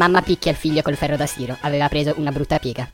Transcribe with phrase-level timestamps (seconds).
[0.00, 2.90] Mamma picchia il figlio col ferro da stiro, aveva preso una brutta piega.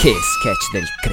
[0.00, 1.11] Che sketch del Christian.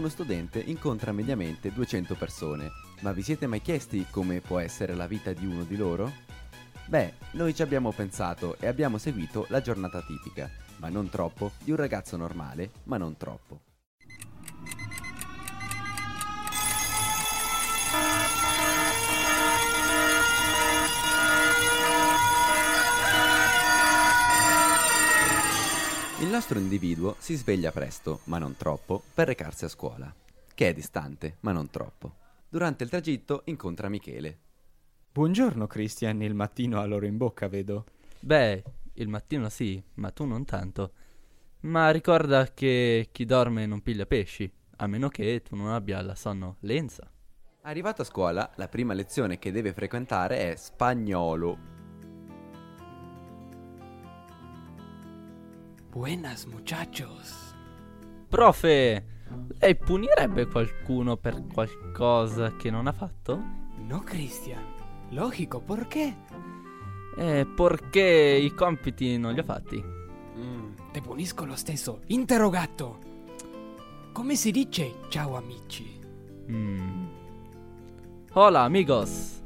[0.00, 2.70] Uno studente incontra mediamente 200 persone,
[3.02, 6.10] ma vi siete mai chiesti come può essere la vita di uno di loro?
[6.86, 11.70] Beh, noi ci abbiamo pensato e abbiamo seguito la giornata tipica, ma non troppo, di
[11.70, 13.69] un ragazzo normale, ma non troppo.
[26.20, 30.14] Il nostro individuo si sveglia presto, ma non troppo, per recarsi a scuola,
[30.52, 32.16] che è distante, ma non troppo.
[32.46, 34.38] Durante il tragitto incontra Michele.
[35.10, 37.86] Buongiorno Christian, il mattino ha l'oro in bocca, vedo.
[38.20, 40.92] Beh, il mattino sì, ma tu non tanto.
[41.60, 46.14] Ma ricorda che chi dorme non piglia pesci, a meno che tu non abbia la
[46.14, 47.10] sonnolenza.
[47.62, 51.69] Arrivato a scuola, la prima lezione che deve frequentare è spagnolo.
[55.92, 57.52] Buenas muchachos.
[58.28, 59.04] Profe,
[59.58, 63.42] lei punirebbe qualcuno per qualcosa che non ha fatto?
[63.78, 64.62] No, Cristian.
[65.08, 66.14] Logico, ¿por qué?
[67.16, 69.82] Eh, perché i compiti non li ho fatti.
[69.82, 72.02] Mm, te punisco lo stesso.
[72.06, 72.98] Interrogato.
[74.12, 75.98] Come si dice ciao amici?
[76.48, 77.06] Mm.
[78.34, 79.42] Hola, amigos.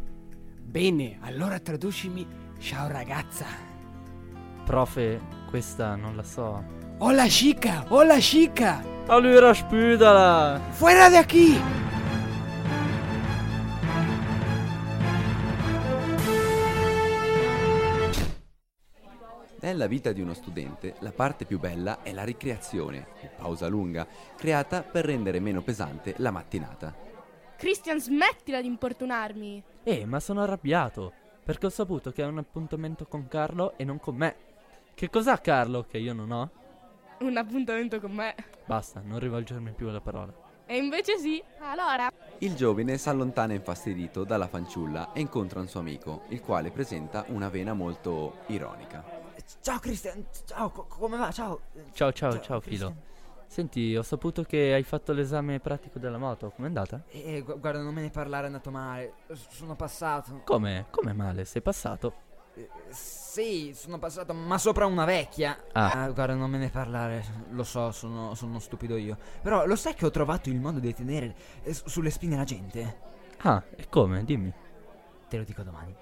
[0.63, 2.27] Bene, allora traducimi
[2.59, 3.47] ciao ragazza.
[4.67, 6.65] Profe, questa non la so.
[6.99, 8.83] Hola chica, hola chica.
[9.07, 10.61] Allora spudala!
[10.71, 11.61] Fuera de aquí.
[19.61, 24.09] Nella vita di uno studente, la parte più bella è la ricreazione, o pausa lunga,
[24.37, 26.93] creata per rendere meno pesante la mattinata.
[27.57, 29.63] Christian, smettila di importunarmi.
[29.85, 31.13] Eh, ma sono arrabbiato,
[31.45, 34.44] perché ho saputo che ha un appuntamento con Carlo e non con me.
[34.95, 36.51] Che cos'ha Carlo che io non ho?
[37.21, 38.35] Un appuntamento con me.
[38.65, 40.33] Basta, non rivolgermi più la parola.
[40.67, 41.43] E invece sì.
[41.59, 42.09] Allora.
[42.39, 47.25] Il giovane si allontana infastidito dalla fanciulla e incontra un suo amico, il quale presenta
[47.29, 49.05] una vena molto ironica.
[49.61, 51.31] Ciao Christian, ciao, co- come va?
[51.31, 51.61] Ciao.
[51.93, 52.95] Ciao, ciao, ciao, Filo.
[53.47, 57.03] Senti, ho saputo che hai fatto l'esame pratico della moto, com'è andata?
[57.09, 59.13] Eh, gu- guarda, non me ne parlare, è andato male.
[59.33, 60.41] S- Sono passato.
[60.45, 60.87] Come?
[60.91, 61.45] Come male?
[61.45, 62.15] Sei passato?
[62.91, 65.65] Sì, sono passato, ma sopra una vecchia.
[65.73, 66.09] Ah.
[66.11, 67.25] guarda, non me ne parlare.
[67.51, 69.17] Lo so, sono, sono stupido io.
[69.43, 73.13] Però lo sai che ho trovato il modo di tenere eh, sulle spine la gente?
[73.43, 74.25] Ah, e come?
[74.25, 74.53] Dimmi.
[75.29, 75.95] Te lo dico domani.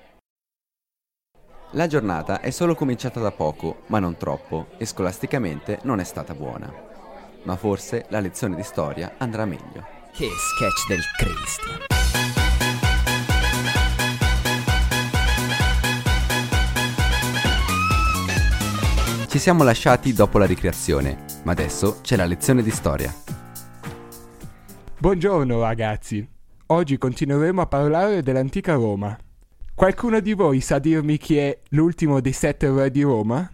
[1.71, 6.35] La giornata è solo cominciata da poco, ma non troppo, e scolasticamente non è stata
[6.35, 6.71] buona.
[7.45, 9.87] Ma forse la lezione di storia andrà meglio.
[10.13, 11.92] Che sketch del Christian.
[19.33, 23.11] Ci siamo lasciati dopo la ricreazione, ma adesso c'è la lezione di storia.
[24.99, 26.29] Buongiorno ragazzi,
[26.67, 29.17] oggi continueremo a parlare dell'antica Roma.
[29.75, 33.51] Qualcuno di voi sa dirmi chi è l'ultimo dei sette re di Roma?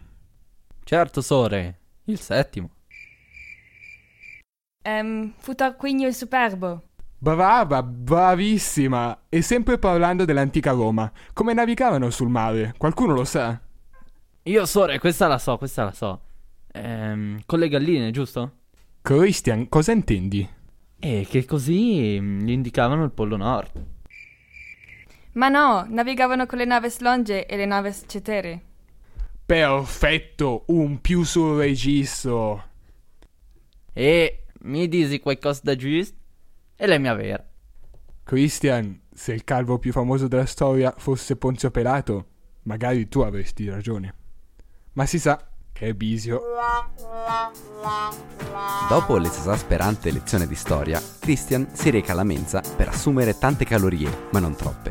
[0.82, 2.70] Certo, Sore, il settimo.
[4.82, 6.82] Ehm, fu Tarquinio il Superbo.
[7.16, 9.26] Brava, bravissima!
[9.28, 12.74] E sempre parlando dell'antica Roma, come navigavano sul mare?
[12.76, 13.62] Qualcuno lo sa?
[14.48, 16.22] Io, Sore, questa la so, questa la so.
[16.72, 18.52] Ehm, con le galline, giusto?
[19.02, 20.48] Christian, cosa intendi?
[20.98, 23.70] E che così mm, gli indicavano il Pollo Nord.
[25.32, 28.62] Ma no, navigavano con le naves longe e le naves cetere.
[29.44, 32.64] Perfetto, un più sul registro.
[33.92, 36.16] E mi dici qualcosa da giusto?
[36.74, 37.50] E lei mi avere.
[38.24, 42.28] Christian, se il calvo più famoso della storia fosse Ponzio Pelato,
[42.62, 44.17] magari tu avresti ragione.
[44.98, 45.40] Ma si sa
[45.72, 46.42] che è Bisio.
[48.88, 54.40] Dopo l'esasperante lezione di storia, Christian si reca alla mensa per assumere tante calorie, ma
[54.40, 54.90] non troppe,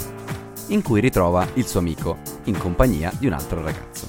[0.67, 4.07] in cui ritrova il suo amico, in compagnia di un altro ragazzo.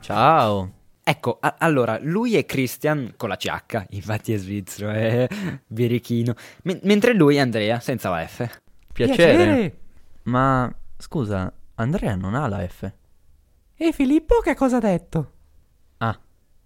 [0.00, 0.72] Ciao.
[1.04, 5.28] Ecco, a- allora, lui è Christian con la CH, infatti è svizzero, è
[5.68, 6.34] birichino.
[6.64, 8.44] Men- mentre lui è Andrea, senza la F.
[8.92, 9.78] Piacere.
[10.24, 12.90] Ma scusa, Andrea non ha la F.
[13.80, 15.32] E Filippo che cosa ha detto?
[15.98, 16.18] Ah,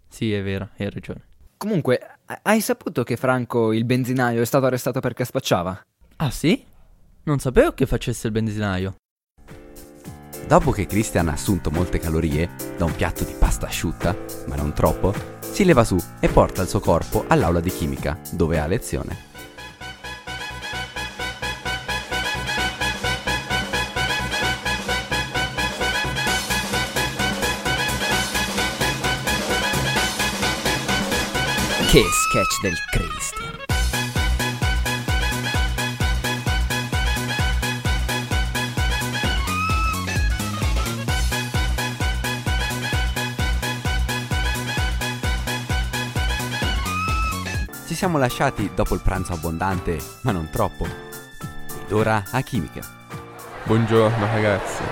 [0.09, 1.23] sì, è vero, hai ragione.
[1.59, 5.79] Comunque, ha- hai saputo che Franco, il benzinaio, è stato arrestato perché spacciava?
[6.17, 6.65] Ah sì?
[7.25, 8.95] Non sapevo che facesse il benzinaio.
[10.47, 12.49] Dopo che Christian ha assunto molte calorie
[12.79, 14.17] da un piatto di pasta asciutta,
[14.47, 18.59] ma non troppo, si leva su e porta il suo corpo all'aula di chimica, dove
[18.59, 19.32] ha lezione.
[31.93, 33.51] Che sketch del Christian.
[47.87, 50.87] Ci siamo lasciati dopo il pranzo abbondante, ma non troppo.
[50.87, 52.81] Ed ora a chimica.
[53.65, 54.83] Buongiorno ragazzi.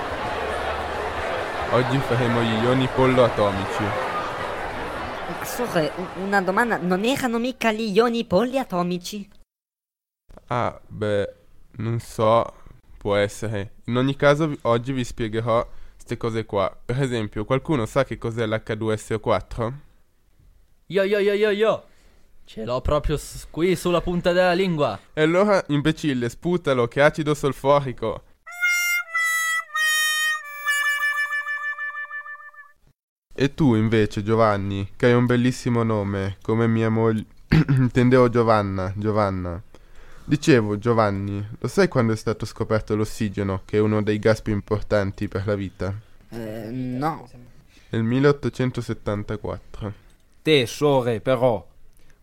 [1.71, 4.10] Oggi faremo gli ioni pollo atomici.
[5.67, 9.29] Sore, una domanda, non erano mica gli ioni poliatomici?
[10.47, 11.33] Ah, beh,
[11.77, 12.53] non so,
[12.97, 13.73] può essere.
[13.85, 16.75] In ogni caso oggi vi spiegherò queste cose qua.
[16.85, 19.73] Per esempio, qualcuno sa che cos'è l'H2SO4?
[20.87, 21.83] Yo yo yo yo yo.
[22.43, 24.99] Ce l'ho proprio s- qui sulla punta della lingua.
[25.13, 28.23] E allora, imbecille, sputalo, che acido solforico.
[33.41, 37.25] E tu invece, Giovanni, che hai un bellissimo nome, come mia moglie...
[37.69, 39.59] Intendevo Giovanna, Giovanna.
[40.23, 44.53] Dicevo, Giovanni, lo sai quando è stato scoperto l'ossigeno, che è uno dei gas più
[44.53, 45.91] importanti per la vita?
[46.29, 47.27] Eh, no.
[47.89, 49.93] Nel 1874.
[50.43, 51.67] Te, sore, però,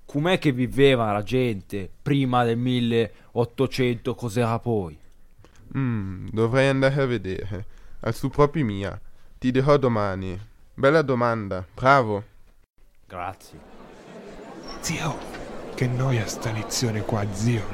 [0.07, 4.97] com'è che viveva la gente prima del 1800, cos'era poi?
[5.77, 7.67] Mm, dovrei andare a vedere.
[8.03, 9.01] Al su proprio mia.
[9.37, 10.47] Ti dirò domani.
[10.79, 12.23] Bella domanda, bravo.
[13.09, 13.59] Grazie.
[14.79, 15.17] Zio,
[15.75, 17.65] che noia sta lezione qua, zio.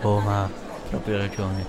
[0.00, 0.50] Oh, ma
[0.88, 1.64] proprio ragione.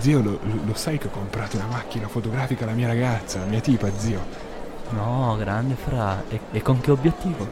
[0.00, 3.60] Zio, lo, lo sai che ho comprato una macchina fotografica alla mia ragazza, la mia
[3.60, 4.20] tipa, zio.
[4.90, 6.22] No, grande fra.
[6.28, 7.48] E, e con che obiettivo?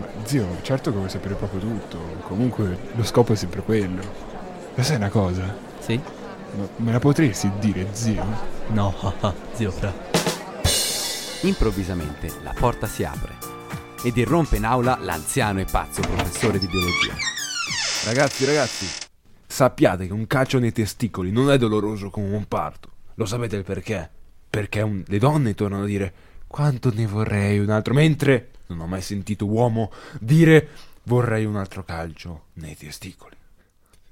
[0.00, 1.98] Ma zio, certo che vuoi sapere proprio tutto.
[2.26, 4.02] Comunque lo scopo è sempre quello.
[4.74, 5.54] Lo sai una cosa?
[5.78, 6.02] Sì?
[6.56, 8.24] Ma me la potresti dire, zio?
[8.70, 8.92] No,
[9.54, 10.11] zio fra.
[11.42, 13.36] Improvvisamente la porta si apre
[14.04, 17.14] ed irrompe in aula l'anziano e pazzo professore di biologia.
[18.04, 18.86] Ragazzi, ragazzi,
[19.46, 22.90] sappiate che un calcio nei testicoli non è doloroso come un parto.
[23.14, 24.08] Lo sapete il perché?
[24.48, 26.14] Perché un- le donne tornano a dire
[26.46, 29.90] quanto ne vorrei un altro, mentre non ho mai sentito uomo
[30.20, 30.68] dire
[31.04, 33.36] vorrei un altro calcio nei testicoli.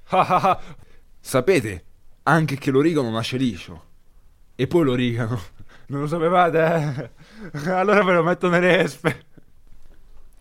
[1.19, 1.83] Sapete
[2.23, 3.83] anche che l'origano nasce liscio.
[4.55, 5.39] E poi l'origano.
[5.91, 7.11] Non lo sapevate?
[7.53, 7.69] eh?
[7.69, 9.25] Allora ve lo metto nelle espe.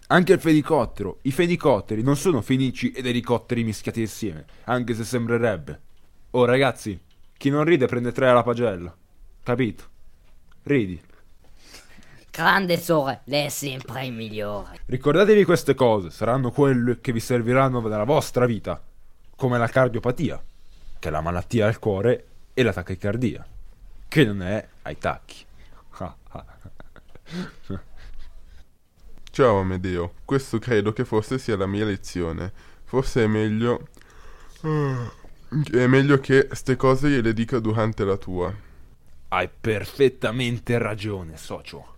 [0.07, 1.19] Anche il fenicottero.
[1.23, 5.81] I fenicotteri non sono fenici ed elicotteri mischiati insieme, anche se sembrerebbe.
[6.31, 6.99] Oh ragazzi,
[7.37, 8.97] chi non ride prende tre alla pagella.
[9.43, 9.85] Capito?
[10.63, 11.01] Ridi.
[12.31, 14.79] Grande Sore, lei è sempre il migliore.
[14.87, 18.81] Ricordatevi queste cose, saranno quelle che vi serviranno nella vostra vita,
[19.35, 20.41] come la cardiopatia,
[21.01, 23.45] che è la malattia al cuore, e la tachicardia,
[24.11, 25.47] che non è ai tacchi.
[29.31, 32.53] Ciao Amedeo, questo credo che forse sia la mia lezione.
[32.85, 33.87] Forse è meglio...
[34.61, 38.53] È meglio che ste cose gliele dica durante la tua.
[39.29, 41.95] Hai perfettamente ragione, socio.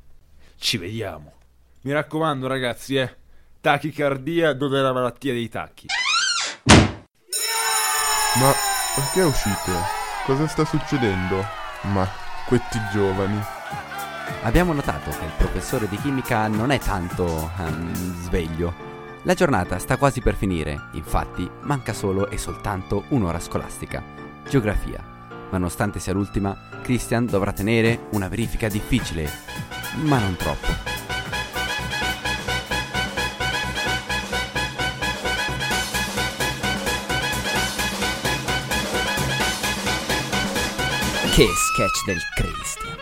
[0.57, 1.33] Ci vediamo.
[1.81, 3.17] Mi raccomando, ragazzi, eh.
[3.59, 5.87] Tachicardia non è la malattia dei tacchi.
[8.39, 8.53] Ma
[8.95, 9.73] perché uscite?
[10.27, 11.62] Cosa sta succedendo?
[11.83, 12.09] Ma
[12.47, 13.41] questi giovani.
[14.43, 18.91] Abbiamo notato che il professore di chimica non è tanto ehm, sveglio.
[19.23, 24.03] La giornata sta quasi per finire, infatti manca solo e soltanto un'ora scolastica,
[24.49, 25.01] geografia.
[25.29, 29.31] Ma nonostante sia l'ultima, Christian dovrà tenere una verifica difficile,
[30.03, 30.92] ma non troppo.
[41.35, 42.97] Che sketch del Christian.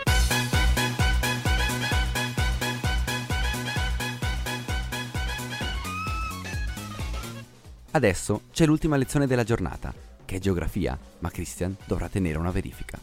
[7.91, 12.97] Adesso c'è l'ultima lezione della giornata, che è geografia, ma Christian dovrà tenere una verifica.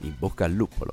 [0.00, 0.92] In bocca al luppolo.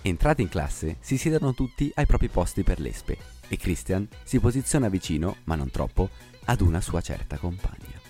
[0.00, 4.88] Entrati in classe, si siedono tutti ai propri posti per l'espe e Christian si posiziona
[4.88, 6.08] vicino, ma non troppo,
[6.46, 8.01] ad una sua certa compagna.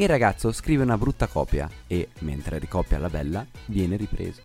[0.00, 4.42] Il ragazzo scrive una brutta copia e, mentre ricopia la bella, viene ripreso.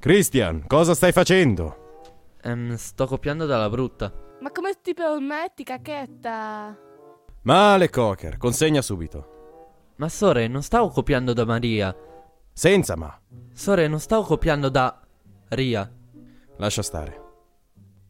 [0.00, 2.00] Christian, cosa stai facendo?
[2.42, 4.12] Ehm, sto copiando dalla brutta.
[4.40, 6.76] Ma come ti permetti, cacchetta?
[7.42, 9.92] Male, Cocker, consegna subito.
[9.94, 11.96] Ma Sore, non stavo copiando da Maria.
[12.52, 13.16] Senza ma.
[13.52, 15.00] Sore, non stavo copiando da
[15.50, 15.88] Ria.
[16.56, 17.20] Lascia stare.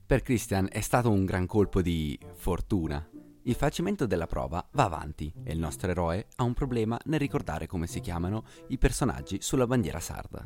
[0.06, 3.06] Per Christian è stato un gran colpo di fortuna.
[3.44, 7.66] Il falcimento della prova va avanti e il nostro eroe ha un problema nel ricordare
[7.66, 10.44] come si chiamano i personaggi sulla bandiera sarda.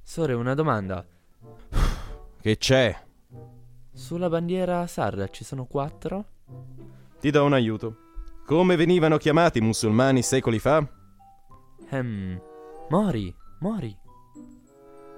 [0.00, 1.04] Sore, una domanda.
[2.40, 2.96] Che c'è?
[3.92, 6.24] Sulla bandiera sarda ci sono quattro?
[7.18, 7.96] Ti do un aiuto.
[8.46, 10.86] Come venivano chiamati i musulmani secoli fa?
[11.90, 12.40] Ehm.
[12.88, 13.96] Mori, Mori.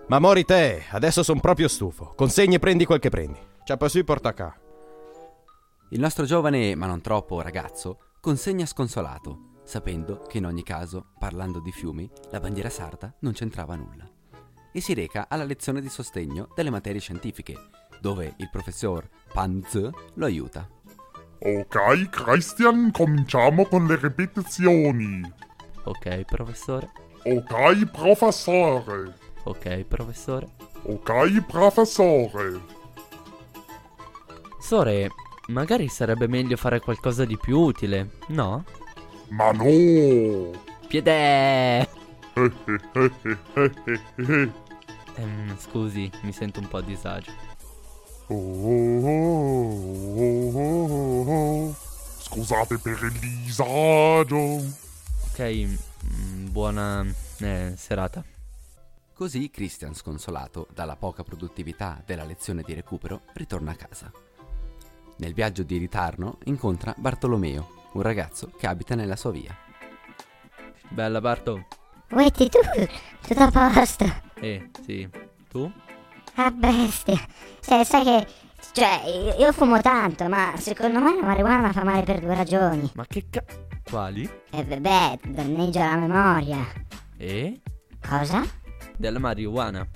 [0.08, 2.12] Ma mori te, adesso son proprio stufo.
[2.16, 3.38] Consegni e prendi quel che prendi.
[3.64, 4.61] Ciappa su e porta qua.
[5.92, 11.60] Il nostro giovane, ma non troppo, ragazzo consegna sconsolato, sapendo che in ogni caso, parlando
[11.60, 14.08] di fiumi, la bandiera sarda non c'entrava nulla.
[14.72, 17.58] E si reca alla lezione di sostegno delle materie scientifiche,
[18.00, 20.66] dove il professor Panz lo aiuta.
[21.40, 25.20] Ok, Christian, cominciamo con le ripetizioni.
[25.84, 26.90] Ok, professore.
[27.24, 29.14] Ok, professore.
[29.44, 30.48] Ok, professore.
[30.84, 32.60] Ok, professore.
[34.58, 35.10] Sore,
[35.52, 38.64] magari sarebbe meglio fare qualcosa di più utile, no?
[39.28, 40.50] Ma no.
[40.88, 41.88] Piede!
[45.16, 47.30] Ehm, scusi, mi sento un po' a disagio.
[48.28, 49.42] Oh,
[52.18, 53.12] Scusate per il
[53.44, 54.64] disagio.
[55.30, 57.04] Ok, mm, buona
[57.40, 58.24] eh, serata.
[59.12, 64.10] Così Christian, sconsolato dalla poca produttività della lezione di recupero, ritorna a casa.
[65.16, 69.56] Nel viaggio di ritorno incontra Bartolomeo, un ragazzo che abita nella sua via.
[70.88, 71.66] Bella Barto.
[72.10, 72.58] Uetti tu,
[73.26, 74.04] tutto a posto.
[74.34, 75.08] Eh, sì.
[75.48, 75.70] Tu?
[76.34, 77.18] Ah, bestia.
[77.60, 78.26] Sai, sai che...
[78.72, 82.90] Cioè, io, fumo tanto, ma secondo me la marijuana fa male per due ragioni.
[82.94, 83.42] Ma che ca...
[83.82, 84.28] Quali?
[84.50, 86.66] E beh, danneggia la memoria.
[87.16, 87.60] E?
[88.06, 88.42] Cosa?
[88.96, 89.86] Della marijuana.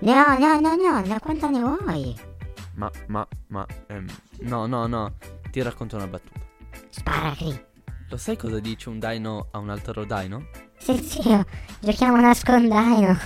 [0.00, 2.29] No, no, no, no, da quanto ne vuoi?
[2.74, 3.66] Ma, ma, ma...
[3.88, 4.06] ehm,
[4.40, 5.14] no, no, no.
[5.50, 6.40] Ti racconto una battuta.
[6.88, 7.68] Spara qui.
[8.08, 10.48] Lo sai cosa dice un dino a un altro dino?
[10.78, 11.44] Sì, zio,
[11.80, 13.16] giochiamo a nascondaino.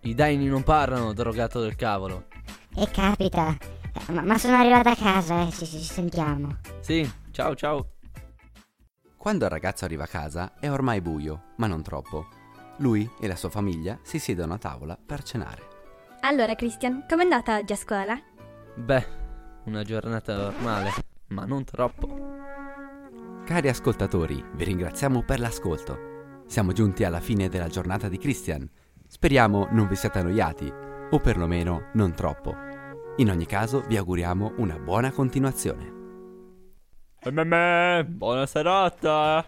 [0.00, 2.26] I dini non parlano, drogato del cavolo.
[2.74, 3.56] E capita.
[4.08, 6.58] Ma, ma sono arrivata a casa, eh, ci, ci sentiamo.
[6.80, 7.90] Sì, ciao ciao.
[9.16, 12.26] Quando il ragazzo arriva a casa è ormai buio, ma non troppo.
[12.78, 15.62] Lui e la sua famiglia si siedono a tavola per cenare.
[16.22, 18.20] Allora, Christian, com'è andata oggi a scuola?
[18.76, 19.06] Beh,
[19.64, 20.90] una giornata normale,
[21.28, 22.42] ma non troppo.
[23.44, 26.42] Cari ascoltatori, vi ringraziamo per l'ascolto.
[26.46, 28.68] Siamo giunti alla fine della giornata di Christian.
[29.06, 30.72] Speriamo non vi siate annoiati,
[31.10, 32.54] o perlomeno non troppo.
[33.18, 35.92] In ogni caso vi auguriamo una buona continuazione.
[37.30, 39.44] Memme, buona serata.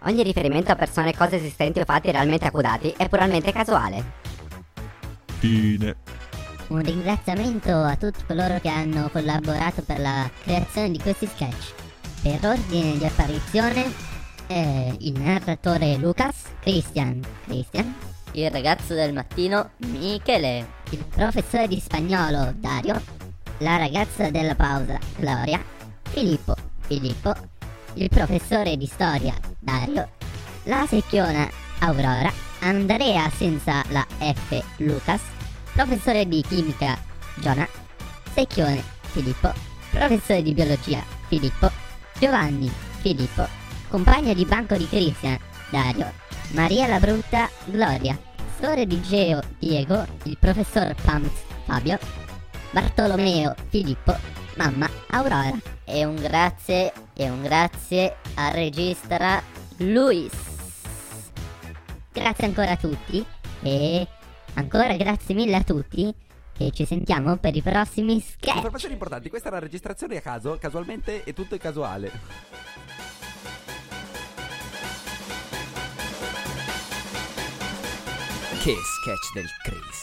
[0.00, 4.02] Ogni riferimento a persone, cose esistenti o fatti realmente accudati è puramente casuale.
[5.38, 5.96] Fine.
[6.68, 11.72] Un ringraziamento a tutti coloro che hanno collaborato per la creazione di questi sketch.
[12.22, 13.92] Per ordine di apparizione,
[14.48, 17.94] eh, il narratore Lucas, Christian, Christian,
[18.32, 20.66] Il ragazzo del mattino, Michele.
[20.90, 23.00] il professore di spagnolo Dario,
[23.58, 25.62] la ragazza della pausa Gloria,
[26.10, 27.32] Filippo, Filippo,
[27.94, 30.08] il professore di storia Dario,
[30.64, 32.30] la secchiona Aurora,
[32.60, 35.22] Andrea senza la F Lucas,
[35.76, 36.98] professore di chimica
[37.34, 37.68] Giona,
[38.32, 39.52] secchione Filippo,
[39.90, 41.70] professore di biologia Filippo,
[42.18, 43.46] Giovanni Filippo,
[43.88, 46.10] compagno di banco di Cristian Dario,
[46.52, 48.18] Maria la Brutta Gloria,
[48.58, 51.98] Sore di Geo Diego, il professor Pams Fabio,
[52.70, 54.16] Bartolomeo Filippo,
[54.54, 55.52] mamma Aurora.
[55.84, 59.42] E un grazie, e un grazie al regista
[59.76, 60.32] Luis.
[62.12, 63.24] Grazie ancora a tutti
[63.62, 64.06] e
[64.56, 66.12] ancora grazie mille a tutti
[66.58, 68.56] e ci sentiamo per i prossimi sketch.
[68.56, 72.10] Informazioni importanti, questa è una registrazione a caso, casualmente è tutto casuale.
[78.62, 79.95] Che sketch del Christian.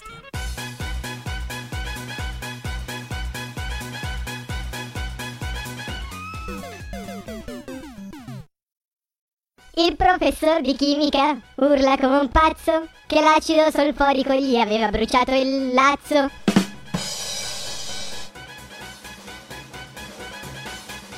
[9.75, 15.73] Il professor di chimica urla come un pazzo che l'acido solforico gli aveva bruciato il
[15.73, 16.29] lazzo.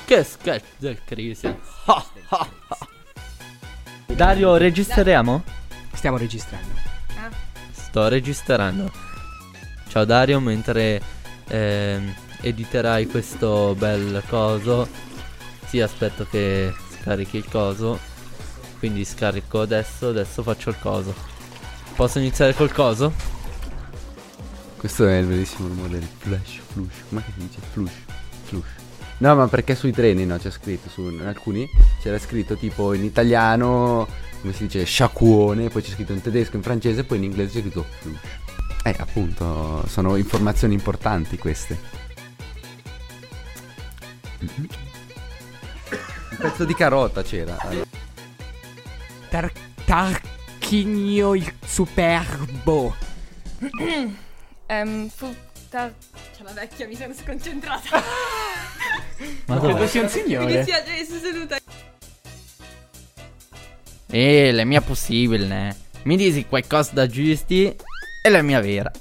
[0.05, 0.97] Che sketch del.
[1.87, 2.87] Ah, ah, ah.
[4.05, 5.43] Dario, registriamo?
[5.93, 6.73] Stiamo registrando.
[7.71, 8.89] Sto registrando.
[9.89, 11.01] Ciao Dario, mentre
[11.49, 14.87] ehm, editerai questo bel coso.
[15.65, 18.14] Sì, aspetto che scarichi il coso.
[18.85, 21.11] Quindi scarico adesso, adesso faccio il coso.
[21.95, 23.11] Posso iniziare col coso?
[24.77, 26.93] Questo è il bellissimo rumore del flash, flush.
[27.09, 27.59] Come si dice?
[27.71, 27.91] Flush,
[28.43, 28.67] flush.
[29.17, 31.67] No, ma perché sui treni no, c'è scritto, su alcuni
[31.99, 34.07] c'era scritto tipo in italiano,
[34.41, 37.61] come si dice, sciacquone, poi c'è scritto in tedesco, in francese, poi in inglese c'è
[37.61, 38.19] scritto flush.
[38.83, 41.79] Eh, appunto, sono informazioni importanti queste.
[44.41, 44.67] Un
[46.37, 47.57] pezzo di carota c'era.
[49.29, 49.51] Tar-
[49.85, 52.95] Tarquinio il superbo.
[54.67, 55.31] Ehm, fu...
[55.69, 55.93] tar-
[56.35, 58.01] C'è la vecchia, mi sono sconcentrata.
[59.45, 60.57] Ma credo sia un Mi signore.
[60.57, 61.57] dispiace, mi sono seduta.
[64.07, 65.75] E la mia possibile.
[66.03, 67.65] Mi dici qualcosa da giusti
[68.23, 68.91] e la mia vera.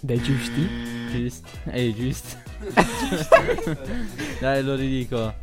[0.00, 0.68] Dai giusti?
[1.10, 1.44] Giust.
[1.70, 2.36] Eh, giusto.
[4.40, 5.34] Dai, lo ridico.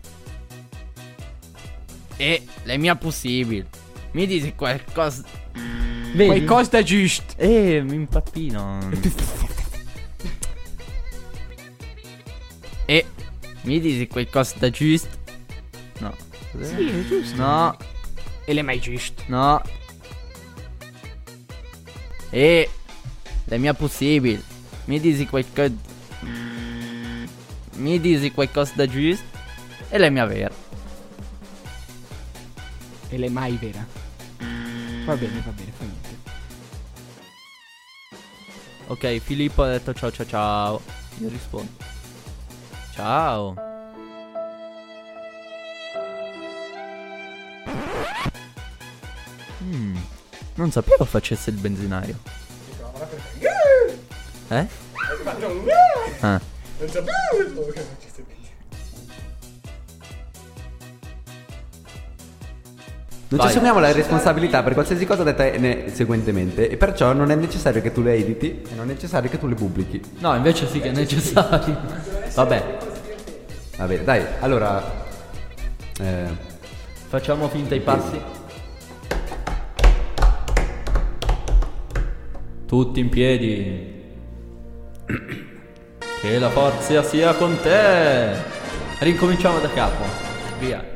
[2.18, 3.68] E la mia possibile.
[4.16, 5.26] Mi dici qualcosa.
[6.14, 6.26] Vedi?
[6.28, 7.34] Qualcosa da giusto.
[7.36, 8.80] Eh, mi impappino.
[12.88, 13.06] e
[13.64, 15.10] mi dici qualcosa da giusto?
[15.98, 16.16] No.
[16.54, 16.76] Cos'è?
[16.78, 17.36] Sì, è giusto.
[17.36, 17.78] No.
[18.46, 19.22] E le mai giusto.
[19.28, 19.62] No.
[22.30, 22.70] E
[23.44, 24.42] la mia possibile.
[24.86, 25.74] Mi dici qualcosa.
[27.74, 29.26] Mi dici qualcosa da giusto?
[29.90, 30.54] E la mia vera.
[33.10, 34.04] E le mai vera.
[35.06, 36.34] Va bene, va bene, fa niente.
[38.88, 40.82] Ok, Filippo ha detto ciao ciao ciao.
[41.20, 41.72] Io rispondo.
[42.94, 43.54] Ciao.
[49.64, 49.96] Mm,
[50.56, 52.18] non sapevo facesse il benzinario.
[54.50, 54.68] Eh?
[56.22, 56.42] Ah.
[56.80, 58.15] Non sapevo che facesse
[63.27, 63.50] Non Vai.
[63.50, 67.81] ci assumiamo la responsabilità per qualsiasi cosa detta ne- seguentemente e perciò non è necessario
[67.81, 70.00] che tu le editi e non è necessario che tu le pubblichi.
[70.20, 71.75] No, invece sì che è necessario.
[72.33, 72.77] Vabbè,
[73.77, 74.81] Va bene, dai, allora...
[76.00, 76.25] eh,
[77.07, 78.22] facciamo finta i passi.
[82.66, 83.94] Tutti in piedi.
[86.22, 88.33] Che la forza sia con te.
[89.00, 90.03] Ricominciamo da capo.
[90.59, 90.94] Via.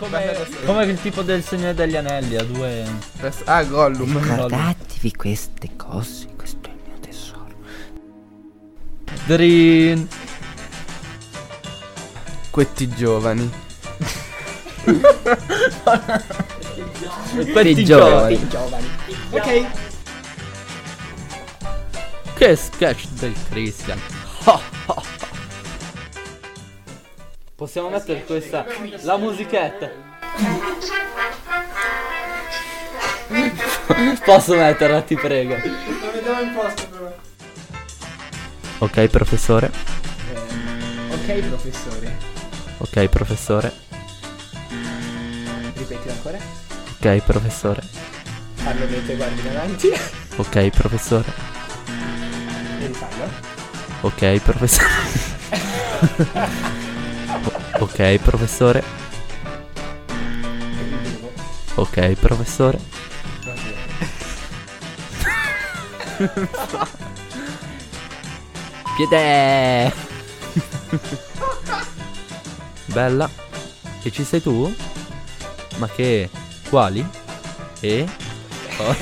[0.00, 0.34] Come,
[0.64, 2.86] come il tipo del Signore degli Anelli, ha due...
[3.44, 4.12] Ah, Gollum.
[4.12, 7.54] Guardatevi queste cose, questo è il mio tesoro.
[9.26, 10.08] Drin.
[12.48, 13.50] Questi giovani.
[17.52, 18.48] Questi giovani.
[19.30, 19.66] Ok.
[22.34, 24.19] Che sketch del Christian.
[27.60, 28.64] Possiamo mettere questa
[29.02, 29.90] la musichetta.
[34.24, 35.56] Posso metterla, ti prego.
[35.56, 37.14] Lo vedevo in posto però.
[38.78, 39.70] Ok, professore.
[41.10, 42.16] Ok, professore.
[42.78, 43.72] Ok, professore.
[45.74, 46.38] Ripeti ancora.
[46.98, 47.82] Ok, professore.
[48.54, 49.88] Fallo mentre guardi davanti.
[50.36, 51.30] Ok, professore.
[52.80, 53.28] E rifallo.
[54.00, 54.88] Ok, professore.
[57.80, 58.84] Ok, professore.
[61.76, 62.78] Ok, professore.
[68.96, 69.92] Piede.
[72.84, 73.30] Bella.
[74.02, 74.74] E ci sei tu?
[75.78, 76.28] Ma che?
[76.68, 77.08] Quali?
[77.80, 78.06] E?
[78.82, 78.96] Oh.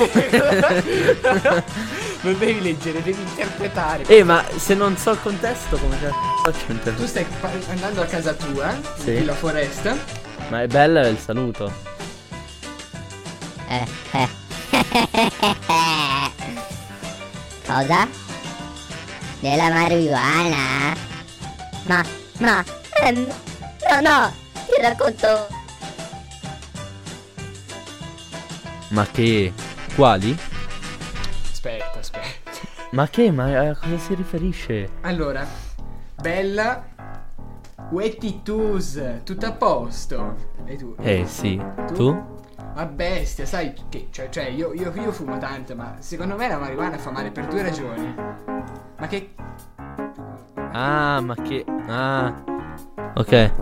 [2.22, 4.02] non devi leggere, devi interpretare.
[4.06, 6.96] Eh, ma se non so il contesto, come cazzo interpretare?
[6.96, 7.26] Tu stai
[7.70, 9.10] andando a casa tua, Sì.
[9.12, 9.96] nella foresta.
[10.48, 11.72] Ma è bella il saluto.
[13.68, 14.28] Eh, eh.
[17.66, 18.08] Cosa?
[19.40, 20.96] Della marijuana?
[21.86, 22.04] Ma,
[22.38, 22.64] ma,
[23.02, 23.26] ehm,
[23.90, 24.32] no, no,
[24.66, 25.48] ti racconto.
[28.88, 29.52] Ma che?
[29.94, 30.36] Quali?
[31.50, 32.50] Aspetta, aspetta.
[32.92, 33.30] Ma che?
[33.30, 34.88] Ma a cosa si riferisce?
[35.02, 35.46] Allora,
[36.20, 36.84] bella,
[37.90, 40.36] Wetty Tus, tutto a posto.
[40.64, 40.94] E tu?
[41.00, 41.60] Eh sì.
[41.94, 42.36] Tu?
[42.74, 46.58] Ma bestia, sai che, cioè, cioè io, io, io fumo tanto, ma secondo me la
[46.58, 48.14] marijuana fa male per due ragioni.
[48.98, 49.34] Ma che...
[50.72, 51.64] Ah, ma che?
[51.86, 52.34] Ah.
[53.14, 53.32] Ok.
[53.32, 53.52] eh,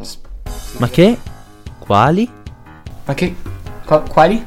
[0.00, 0.20] s-
[0.78, 1.18] Ma che?
[1.78, 2.30] Quali?
[3.04, 3.36] Ma che...
[3.84, 4.42] qua- quali?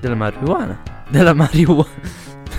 [0.00, 0.78] Della marijuana.
[1.08, 1.88] Della marijuana.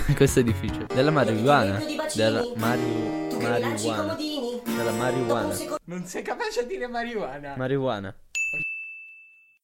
[0.16, 0.86] Questo è difficile.
[0.92, 1.78] Della marijuana.
[2.14, 4.16] Della mariu- marijuana.
[4.64, 5.54] Della marijuana.
[5.84, 7.54] Non sei capace a dire marijuana.
[7.56, 8.14] Marijuana.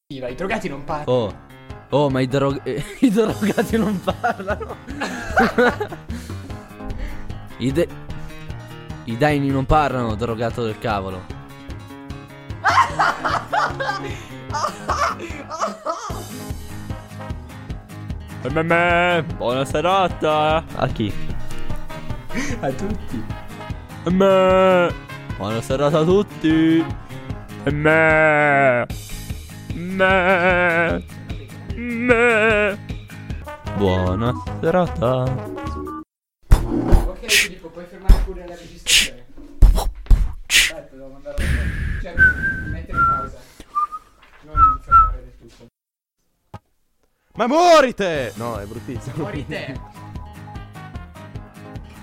[0.06, 1.10] Viva, I drogati non parlano.
[1.10, 1.52] Oh.
[1.90, 4.76] Oh, ma i, drog- eh, i drogati non parlano.
[7.58, 7.88] I, de-
[9.04, 11.42] I daini non parlano, drogato del cavolo.
[18.44, 20.62] Buona serata.
[20.76, 21.10] A chi?
[22.60, 23.24] A tutti.
[24.04, 26.84] Buona serata a tutti.
[33.78, 35.24] Buona serata.
[47.36, 48.32] Ma morite!
[48.36, 49.16] No, è bruttissimo.
[49.16, 49.76] Muori te.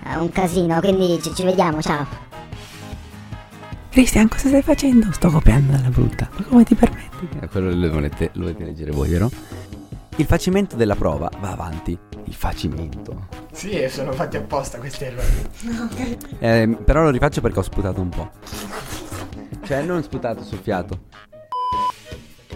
[0.04, 2.06] È un casino, quindi ci, ci vediamo, ciao.
[3.90, 5.10] Cristian, cosa stai facendo?
[5.14, 6.30] Sto copiando dalla brutta.
[6.36, 7.30] Ma come ti permetti?
[7.40, 9.32] Eh, quello lo volete, lo volete leggere voi, vero?
[10.18, 11.98] Il facimento della prova va avanti.
[12.26, 13.28] Il facimento.
[13.54, 15.50] Sì, sono fatti apposta questi errori.
[15.66, 16.18] ok.
[16.40, 18.32] Eh, però lo rifaccio perché ho sputato un po'.
[19.64, 21.04] Cioè, non sputato sul fiato.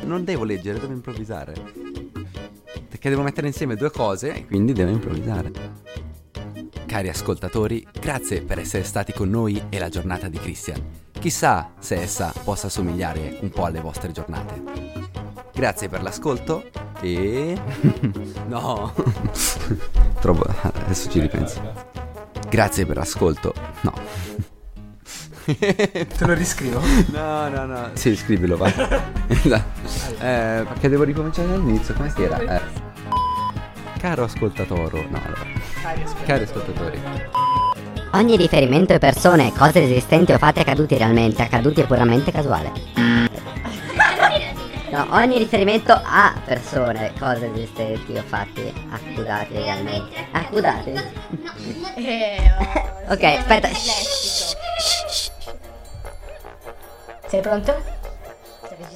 [0.02, 1.54] Non devo leggere, devo improvvisare.
[3.06, 5.52] Perché devo mettere insieme due cose e quindi devo improvvisare.
[6.88, 10.82] Cari ascoltatori, grazie per essere stati con noi e la giornata di Christian.
[11.12, 14.60] Chissà se essa possa somigliare un po' alle vostre giornate.
[15.54, 16.64] Grazie per l'ascolto
[17.00, 17.56] e...
[18.50, 18.92] no.
[20.20, 20.44] Troppo...
[20.62, 21.62] Adesso ci ripenso.
[22.50, 23.54] Grazie per l'ascolto.
[23.82, 23.94] No.
[25.46, 26.82] Te lo riscrivo?
[27.12, 27.90] No, no, no.
[27.94, 28.68] Sì, scrivilo, va.
[29.28, 31.94] eh, perché devo ricominciare dall'inizio.
[31.94, 32.40] Come si era?
[32.40, 32.85] Eh.
[34.06, 35.08] Caro ascoltatore.
[35.10, 35.46] No, allora.
[36.26, 37.02] Cari ascoltatori.
[38.12, 42.72] Ogni riferimento a persone, cose esistenti o fatti accaduti realmente, accaduti è puramente casuale.
[44.92, 50.28] No, ogni riferimento a persone, cose esistenti o fatti accudati realmente.
[50.32, 50.94] Accudati?
[53.10, 53.70] ok, aspetta.
[57.28, 57.76] Sei pronto?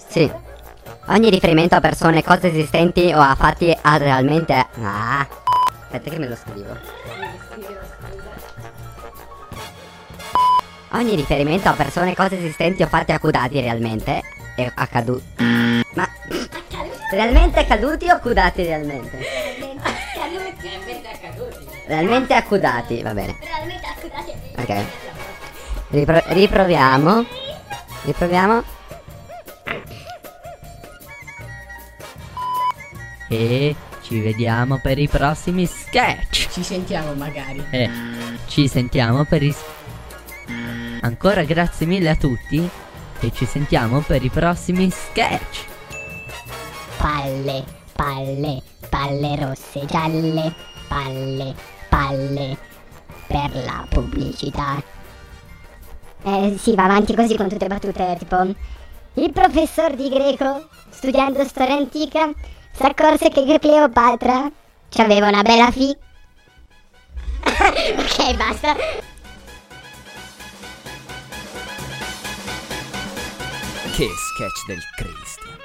[0.07, 0.48] Sì.
[1.11, 4.67] Ogni riferimento a persone, cose esistenti o a fatti a realmente.
[4.79, 5.27] Ah.
[5.81, 6.77] Aspetta che me lo scrivo.
[10.91, 14.21] Ogni riferimento a persone, cose esistenti o fatti accudati realmente
[14.55, 15.23] è accaduto.
[15.37, 16.07] Ma.
[17.11, 19.17] Realmente accaduti o accudati realmente?
[21.87, 23.35] Realmente accudati, va bene.
[24.57, 24.85] Ok.
[25.89, 27.25] Ripro- riproviamo.
[28.03, 28.77] Riproviamo.
[33.29, 36.49] E ci vediamo per i prossimi sketch.
[36.49, 37.63] Ci sentiamo magari.
[37.69, 37.89] E
[38.47, 39.55] ci sentiamo per i...
[41.01, 42.67] Ancora grazie mille a tutti
[43.19, 45.65] e ci sentiamo per i prossimi sketch.
[46.97, 47.63] Palle,
[47.93, 50.53] palle, palle rosse, gialle,
[50.87, 51.53] palle,
[51.87, 52.57] palle
[53.27, 54.81] per la pubblicità.
[56.23, 58.55] Eh, sì, va avanti così con tutte le battute, tipo...
[59.13, 62.31] Il professor di greco, studiando storia antica,
[62.71, 64.49] si accorse che Cleopatra
[65.01, 65.89] aveva una bella fi...
[67.43, 68.75] ok, basta.
[73.95, 75.58] Che sketch del Christian.